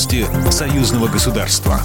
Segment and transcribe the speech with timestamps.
[0.00, 1.78] Новости союзного государства.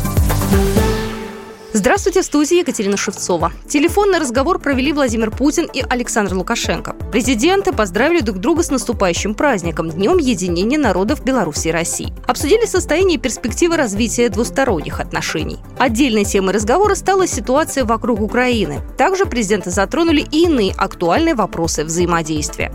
[1.74, 3.52] Здравствуйте, в студии Екатерина Шевцова.
[3.68, 6.96] Телефонный разговор провели Владимир Путин и Александр Лукашенко.
[7.12, 12.14] Президенты поздравили друг друга с наступающим праздником– Днем единения народов Беларуси и России.
[12.26, 15.58] Обсудили состояние и перспективы развития двусторонних отношений.
[15.78, 18.80] Отдельной темой разговора стала ситуация вокруг Украины.
[18.98, 22.72] Также президенты затронули и иные актуальные вопросы взаимодействия.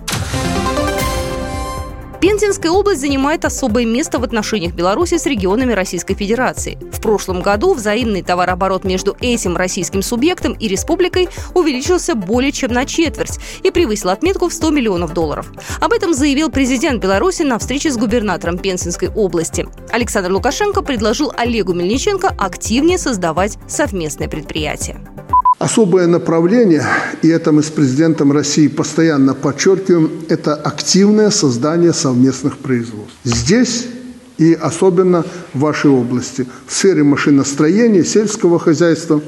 [2.21, 6.79] Пензенская область занимает особое место в отношениях Беларуси с регионами Российской Федерации.
[6.93, 12.85] В прошлом году взаимный товарооборот между этим российским субъектом и республикой увеличился более чем на
[12.85, 15.51] четверть и превысил отметку в 100 миллионов долларов.
[15.81, 19.67] Об этом заявил президент Беларуси на встрече с губернатором Пензенской области.
[19.91, 25.01] Александр Лукашенко предложил Олегу Мельниченко активнее создавать совместное предприятие.
[25.61, 26.87] Особое направление,
[27.21, 33.15] и это мы с президентом России постоянно подчеркиваем, это активное создание совместных производств.
[33.25, 33.87] Здесь
[34.39, 39.21] и особенно в вашей области, в сфере машиностроения, сельского хозяйства,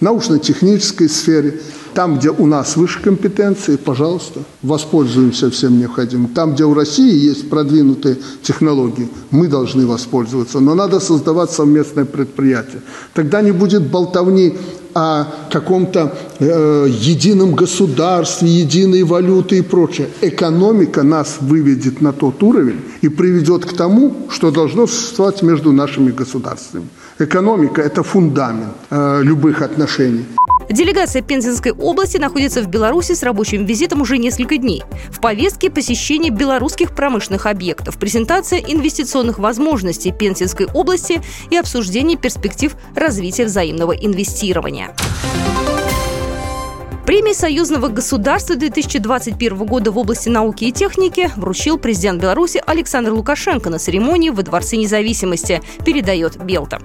[0.00, 1.58] научно-технической сфере,
[1.94, 6.28] там, где у нас выше компетенции, пожалуйста, воспользуемся всем необходимым.
[6.28, 10.60] Там, где у России есть продвинутые технологии, мы должны воспользоваться.
[10.60, 12.82] Но надо создавать совместное предприятие.
[13.14, 14.54] Тогда не будет болтовни
[14.98, 20.08] о каком-то э, едином государстве, единой валюты и прочее.
[20.22, 26.10] Экономика нас выведет на тот уровень и приведет к тому, что должно существовать между нашими
[26.10, 26.88] государствами.
[27.20, 30.24] Экономика– это фундамент э, любых отношений.
[30.70, 34.82] Делегация Пензенской области находится в Беларуси с рабочим визитом уже несколько дней.
[35.10, 43.46] В повестке посещение белорусских промышленных объектов, презентация инвестиционных возможностей Пензенской области и обсуждение перспектив развития
[43.46, 44.94] взаимного инвестирования.
[47.08, 53.70] Премии союзного государства 2021 года в области науки и техники вручил президент Беларуси Александр Лукашенко
[53.70, 56.82] на церемонии во Дворце независимости, передает Белта.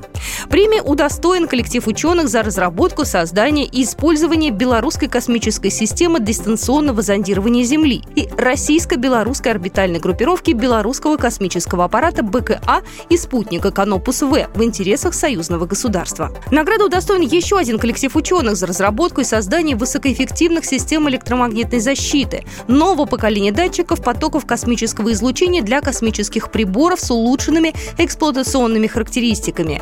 [0.54, 8.04] Премия удостоен коллектив ученых за разработку, создание и использование белорусской космической системы дистанционного зондирования Земли
[8.16, 16.30] и российско-белорусской орбитальной группировки белорусского космического аппарата БКА и спутника Канопус-В в интересах союзного государства.
[16.52, 22.46] Награду удостоен еще один коллектив ученых за разработку и создание высокой эффективных систем электромагнитной защиты,
[22.68, 29.82] нового поколения датчиков потоков космического излучения для космических приборов с улучшенными эксплуатационными характеристиками.